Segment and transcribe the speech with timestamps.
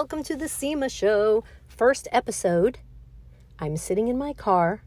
[0.00, 1.44] welcome to the Sima show.
[1.68, 2.78] First episode.
[3.58, 4.82] I'm sitting in my car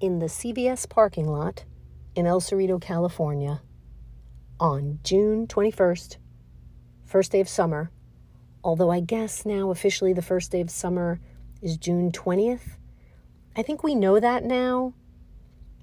[0.00, 1.66] in the CVS parking lot
[2.14, 3.60] in El Cerrito, California
[4.58, 6.16] on June 21st,
[7.04, 7.90] first day of summer.
[8.64, 11.20] Although I guess now officially the first day of summer
[11.60, 12.78] is June 20th.
[13.54, 14.94] I think we know that now.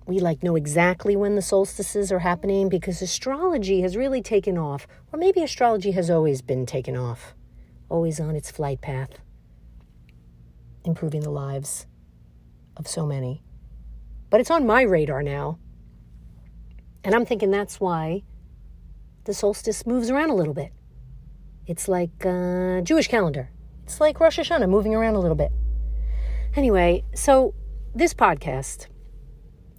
[0.07, 4.87] We like know exactly when the solstices are happening because astrology has really taken off.
[5.13, 7.35] Or maybe astrology has always been taken off
[7.89, 9.19] always on its flight path,
[10.83, 11.85] improving the lives
[12.75, 13.43] of so many.
[14.29, 15.59] But it's on my radar now.
[17.03, 18.23] And I'm thinking that's why
[19.23, 20.73] the solstice moves around a little bit.
[21.65, 23.51] It's like a Jewish calendar.
[23.83, 25.51] It's like Rosh Hashanah moving around a little bit.
[26.55, 27.53] Anyway, so
[27.95, 28.87] this podcast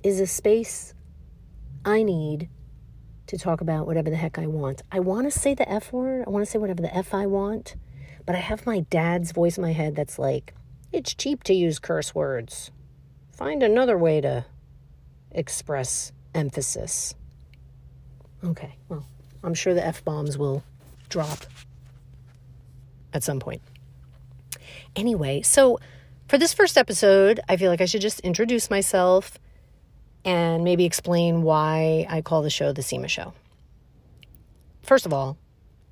[0.03, 0.95] is a space
[1.85, 2.49] I need
[3.27, 4.83] to talk about whatever the heck I want.
[4.91, 6.25] I want to say the F word.
[6.27, 7.77] I want to say whatever the F I want.
[8.29, 10.53] But I have my dad's voice in my head that's like,
[10.93, 12.71] it's cheap to use curse words.
[13.33, 14.45] Find another way to
[15.31, 17.15] express emphasis.
[18.45, 19.07] Okay, well,
[19.43, 20.63] I'm sure the F bombs will
[21.09, 21.47] drop
[23.15, 23.63] at some point.
[24.95, 25.81] Anyway, so
[26.29, 29.39] for this first episode, I feel like I should just introduce myself
[30.23, 33.33] and maybe explain why I call the show the Sima Show.
[34.83, 35.39] First of all,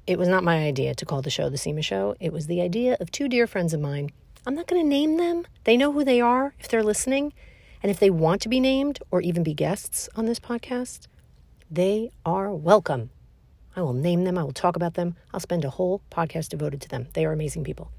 [0.06, 2.14] it was not my idea to call the show The Sima Show.
[2.20, 4.10] It was the idea of two dear friends of mine.
[4.46, 5.46] I'm not going to name them.
[5.64, 7.32] They know who they are if they're listening.
[7.82, 11.08] And if they want to be named or even be guests on this podcast,
[11.68, 13.10] they are welcome.
[13.74, 14.38] I will name them.
[14.38, 15.16] I will talk about them.
[15.34, 17.08] I'll spend a whole podcast devoted to them.
[17.14, 17.90] They are amazing people.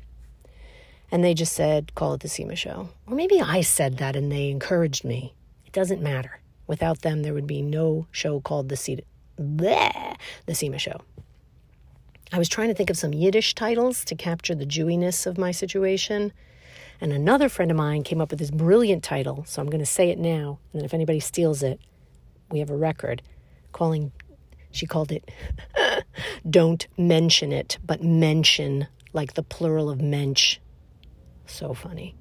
[1.12, 2.90] And they just said, call it the Sima Show.
[3.06, 5.34] Or maybe I said that and they encouraged me.
[5.66, 6.40] It doesn't matter.
[6.68, 9.02] Without them, there would be no show called the,
[9.38, 11.02] the Sima Show.
[12.32, 15.52] I was trying to think of some Yiddish titles to capture the Jewiness of my
[15.52, 16.34] situation.
[17.00, 19.86] And another friend of mine came up with this brilliant title, so I'm going to
[19.86, 20.60] say it now.
[20.74, 21.80] And if anybody steals it,
[22.52, 23.22] we have a record
[23.72, 24.12] calling,
[24.72, 25.30] she called it,
[26.50, 30.58] Don't Mention It, but mention like the plural of mensch.
[31.46, 32.16] So funny.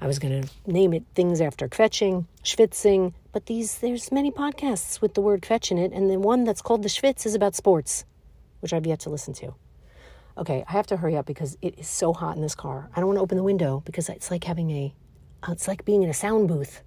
[0.00, 5.00] I was going to name it things after kvetching, schwitzing, but these there's many podcasts
[5.00, 7.54] with the word kvetch in it, and the one that's called the schwitz is about
[7.54, 8.04] sports
[8.64, 9.54] which I've yet to listen to.
[10.38, 12.88] Okay, I have to hurry up because it is so hot in this car.
[12.96, 14.94] I don't want to open the window because it's like having a,
[15.46, 16.82] uh, it's like being in a sound booth.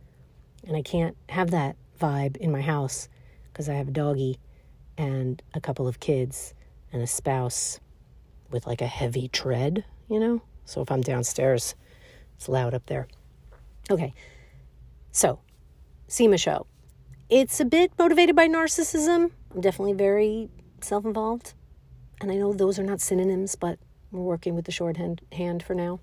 [0.67, 3.09] And I can't have that vibe in my house
[3.53, 4.39] because I have a doggy
[4.97, 6.55] and a couple of kids
[6.91, 7.79] and a spouse
[8.49, 10.41] with like a heavy tread, you know?
[10.65, 11.75] So if I'm downstairs,
[12.35, 13.07] it's loud up there.
[13.91, 14.13] Okay,
[15.11, 15.39] so
[16.09, 16.65] Sima show.
[17.29, 19.31] It's a bit motivated by narcissism.
[19.53, 20.49] I'm definitely very
[20.81, 21.53] self involved.
[22.19, 23.79] And I know those are not synonyms, but
[24.11, 25.99] we're working with the shorthand hand for now.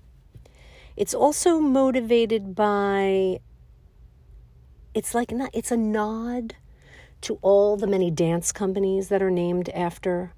[0.95, 3.39] It's also motivated by
[4.93, 6.55] it's like not, it's a nod
[7.21, 10.33] to all the many dance companies that are named after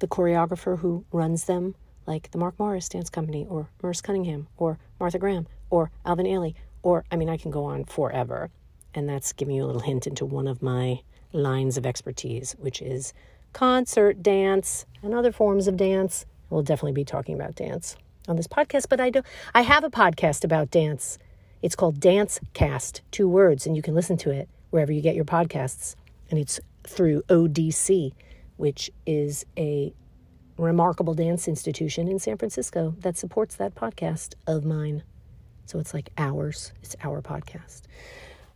[0.00, 1.76] the choreographer who runs them,
[2.06, 6.54] like the Mark Morris Dance Company or Merce Cunningham or Martha Graham or Alvin Ailey
[6.82, 8.50] or I mean I can go on forever.
[8.94, 12.80] And that's giving you a little hint into one of my lines of expertise, which
[12.80, 13.12] is
[13.52, 16.26] concert dance and other forms of dance.
[16.50, 19.22] We'll definitely be talking about dance on this podcast, but I do
[19.54, 21.18] I have a podcast about dance.
[21.60, 25.16] It's called Dance Cast, two words, and you can listen to it wherever you get
[25.16, 25.96] your podcasts.
[26.30, 28.12] And it's through ODC,
[28.56, 29.92] which is a
[30.56, 35.02] remarkable dance institution in San Francisco that supports that podcast of mine.
[35.66, 37.82] So it's like ours, it's our podcast.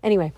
[0.03, 0.33] Anyway,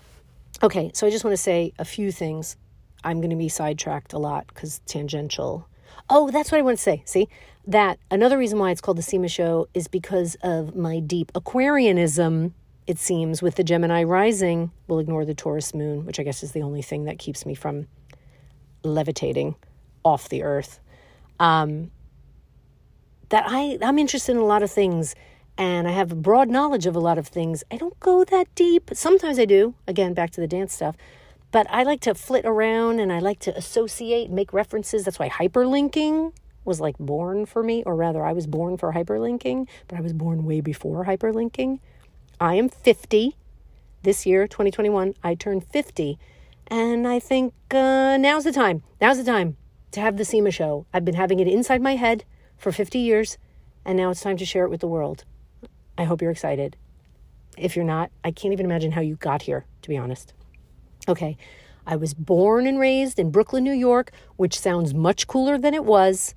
[0.61, 2.57] okay, so I just want to say a few things
[3.05, 5.67] I'm going to be sidetracked a lot because tangential.
[6.09, 7.03] Oh, that's what I want to say.
[7.05, 7.29] See,
[7.67, 12.53] that another reason why it's called the Sima show is because of my deep Aquarianism,
[12.87, 14.71] it seems, with the Gemini rising.
[14.87, 17.55] We'll ignore the Taurus moon, which I guess is the only thing that keeps me
[17.55, 17.87] from
[18.83, 19.55] levitating
[20.03, 20.79] off the earth.
[21.39, 21.91] Um,
[23.29, 25.15] that I, I'm interested in a lot of things
[25.57, 27.63] and I have a broad knowledge of a lot of things.
[27.71, 28.91] I don't go that deep.
[28.93, 29.73] Sometimes I do.
[29.87, 30.95] Again, back to the dance stuff.
[31.55, 35.05] But I like to flit around and I like to associate, make references.
[35.05, 36.33] That's why hyperlinking
[36.65, 40.11] was like born for me, or rather, I was born for hyperlinking, but I was
[40.11, 41.79] born way before hyperlinking.
[42.41, 43.37] I am 50
[44.03, 45.13] this year, 2021.
[45.23, 46.19] I turned 50.
[46.67, 48.83] And I think uh, now's the time.
[48.99, 49.55] Now's the time
[49.91, 50.85] to have the Sima show.
[50.93, 52.25] I've been having it inside my head
[52.57, 53.37] for 50 years,
[53.85, 55.23] and now it's time to share it with the world.
[55.97, 56.75] I hope you're excited.
[57.57, 60.33] If you're not, I can't even imagine how you got here, to be honest.
[61.07, 61.37] Okay,
[61.85, 65.85] I was born and raised in Brooklyn, New York, which sounds much cooler than it
[65.85, 66.33] was.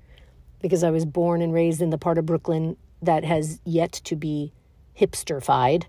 [0.61, 4.15] because I was born and raised in the part of Brooklyn that has yet to
[4.15, 4.51] be
[4.99, 5.85] hipsterfied.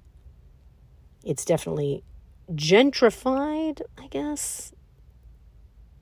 [1.25, 2.05] It's definitely
[2.53, 4.73] gentrified, I guess.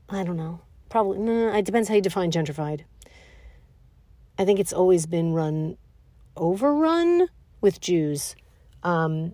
[0.08, 0.60] I don't know.
[0.90, 2.82] Probably, no, it depends how you define gentrified.
[4.38, 5.76] I think it's always been run,
[6.36, 7.28] overrun
[7.60, 8.36] with Jews.
[8.82, 9.32] Um,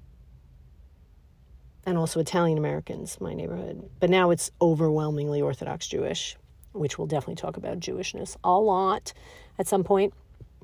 [1.86, 3.88] and also Italian Americans, my neighborhood.
[4.00, 6.36] But now it's overwhelmingly Orthodox Jewish,
[6.72, 9.12] which we'll definitely talk about Jewishness a lot
[9.58, 10.14] at some point.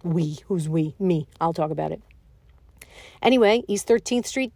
[0.02, 0.94] We, who's we?
[0.98, 1.26] Me.
[1.40, 2.02] I'll talk about it.
[3.22, 4.52] Anyway, East 13th Street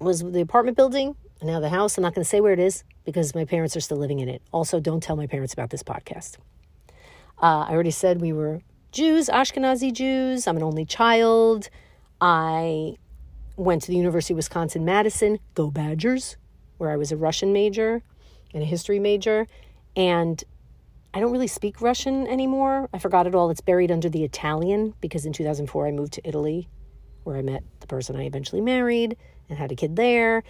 [0.00, 1.96] was the apartment building, now the house.
[1.96, 4.28] I'm not going to say where it is because my parents are still living in
[4.28, 4.42] it.
[4.52, 6.36] Also, don't tell my parents about this podcast.
[7.42, 8.60] Uh, I already said we were
[8.92, 10.46] Jews, Ashkenazi Jews.
[10.46, 11.68] I'm an only child.
[12.20, 12.96] I
[13.56, 16.36] went to the University of Wisconsin Madison, go Badgers,
[16.78, 18.02] where I was a Russian major
[18.52, 19.46] and a history major.
[19.96, 20.42] And
[21.12, 22.88] I don't really speak Russian anymore.
[22.92, 23.50] I forgot it all.
[23.50, 26.68] It's buried under the Italian because in 2004 I moved to Italy,
[27.22, 29.16] where I met the person I eventually married
[29.48, 30.42] and had a kid there.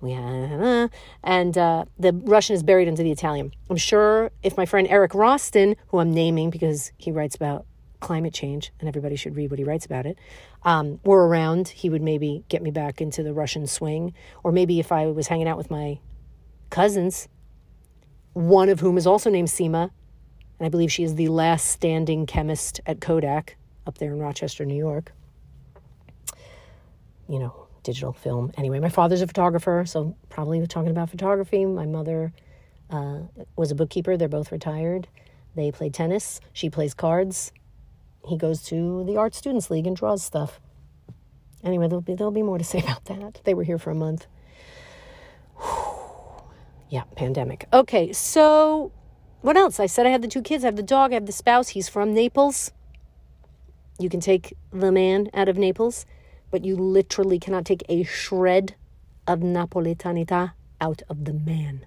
[0.00, 0.90] We had,
[1.22, 3.52] and uh, the Russian is buried under the Italian.
[3.70, 7.66] I'm sure if my friend Eric Roston, who I'm naming because he writes about
[8.02, 10.18] climate change, and everybody should read what he writes about it,
[10.64, 14.12] um, were around, he would maybe get me back into the Russian swing.
[14.42, 15.98] Or maybe if I was hanging out with my
[16.68, 17.28] cousins,
[18.34, 19.90] one of whom is also named Sima,
[20.58, 23.56] and I believe she is the last standing chemist at Kodak
[23.86, 25.12] up there in Rochester, New York.
[27.28, 28.52] You know, digital film.
[28.58, 31.64] Anyway, my father's a photographer, so probably talking about photography.
[31.64, 32.32] My mother
[32.90, 33.20] uh,
[33.56, 34.16] was a bookkeeper.
[34.16, 35.08] They're both retired.
[35.54, 36.40] They play tennis.
[36.52, 37.52] She plays cards
[38.26, 40.60] he goes to the Art Students League and draws stuff.
[41.64, 43.40] Anyway, there'll be, there'll be more to say about that.
[43.44, 44.26] They were here for a month.
[46.88, 47.66] yeah, pandemic.
[47.72, 48.92] Okay, so
[49.42, 49.80] what else?
[49.80, 50.64] I said I had the two kids.
[50.64, 51.12] I have the dog.
[51.12, 51.70] I have the spouse.
[51.70, 52.70] He's from Naples.
[53.98, 56.06] You can take the man out of Naples,
[56.50, 58.74] but you literally cannot take a shred
[59.26, 61.86] of Napoletanita out of the man.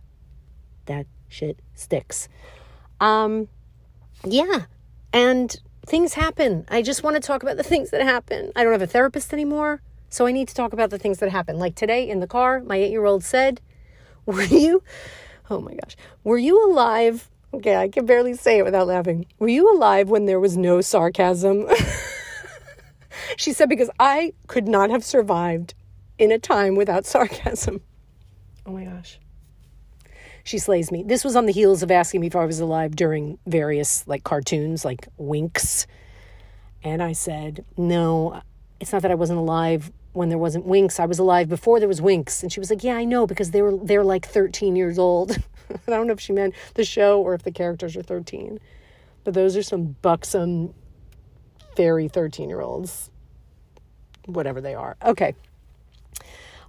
[0.86, 2.30] That shit sticks.
[3.00, 3.50] Um,
[4.24, 4.66] yeah,
[5.12, 6.66] and things happen.
[6.70, 8.52] I just want to talk about the things that happen.
[8.56, 11.30] I don't have a therapist anymore, so I need to talk about the things that
[11.30, 11.58] happen.
[11.58, 13.62] Like today in the car, my eight year old said,
[14.26, 14.84] Were you,
[15.50, 17.30] oh my gosh, were you alive?
[17.54, 19.28] Okay, I can barely say it without laughing.
[19.40, 21.68] Were you alive when there was no sarcasm?
[23.38, 25.76] she said, Because I could not have survived
[26.18, 27.82] in a time without sarcasm.
[28.66, 29.20] Oh my gosh
[30.46, 31.02] she slays me.
[31.04, 34.24] This was on the heels of asking me if I was alive during various like
[34.24, 35.88] cartoons like Winx.
[36.84, 38.42] And I said, "No,
[38.80, 41.00] it's not that I wasn't alive when there wasn't Winx.
[41.00, 42.44] I was alive before there was Winx.
[42.44, 45.32] And she was like, "Yeah, I know because they were they're like 13 years old."
[45.88, 48.60] I don't know if she meant the show or if the characters are 13.
[49.24, 50.76] But those are some buxom
[51.76, 53.10] fairy 13-year-olds.
[54.28, 54.96] Whatever they are.
[55.04, 55.34] Okay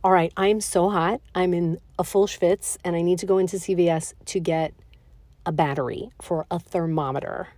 [0.06, 1.20] all right, I'm so hot.
[1.34, 4.72] I'm in a full schwitz and I need to go into CVS to get
[5.44, 7.48] a battery for a thermometer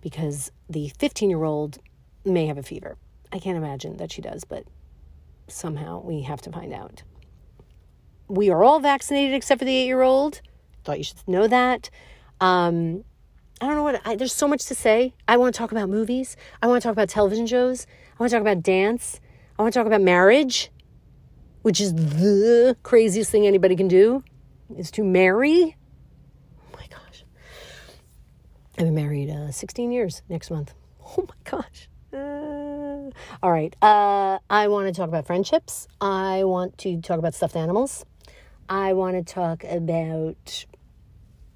[0.00, 1.78] because the 15 year old
[2.24, 2.96] may have a fever.
[3.32, 4.64] I can't imagine that she does, but
[5.46, 7.04] somehow we have to find out.
[8.26, 10.40] We are all vaccinated except for the eight year old.
[10.82, 11.88] Thought you should know that.
[12.40, 13.04] Um,
[13.60, 15.14] I don't know what, I, there's so much to say.
[15.28, 16.36] I want to talk about movies.
[16.60, 17.86] I want to talk about television shows.
[18.18, 19.20] I want to talk about dance.
[19.56, 20.72] I want to talk about marriage
[21.66, 24.22] which is the craziest thing anybody can do,
[24.78, 25.76] is to marry.
[26.60, 27.24] Oh my gosh.
[28.78, 30.74] I've been married uh, 16 years next month.
[31.18, 31.88] Oh my gosh.
[32.12, 33.10] Uh,
[33.42, 33.74] all right.
[33.82, 35.88] Uh, I want to talk about friendships.
[36.00, 38.04] I want to talk about stuffed animals.
[38.68, 40.66] I want to talk about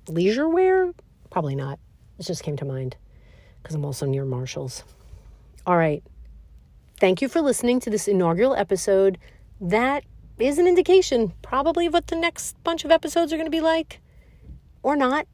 [0.09, 0.93] leisure wear.
[1.31, 1.79] Probably not.
[2.19, 2.97] It just came to mind
[3.62, 4.83] because I'm also near Marshall's.
[5.67, 6.02] All right.
[6.99, 9.19] Thank you for listening to this inaugural episode
[9.61, 10.05] that
[10.38, 13.61] is an indication probably of what the next bunch of episodes are going to be
[13.61, 14.00] like
[14.83, 15.26] or not.